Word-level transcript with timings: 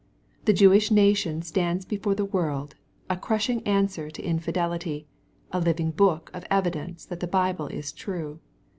The 0.45 0.53
Jewish 0.53 0.89
nation 0.89 1.43
stands 1.43 1.85
before 1.85 2.15
the 2.15 2.25
world, 2.25 2.73
a 3.07 3.15
crushing 3.15 3.61
answer 3.67 4.09
to 4.09 4.23
infidelity, 4.23 5.05
and 5.53 5.61
a 5.61 5.63
living 5.63 5.91
book 5.91 6.31
of 6.33 6.43
evidence 6.49 7.05
that 7.05 7.19
the 7.19 7.27
Bible 7.27 7.67
is 7.67 7.91
true. 7.91 8.39